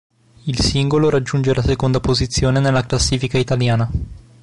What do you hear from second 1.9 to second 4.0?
posizione nella classifica italiana.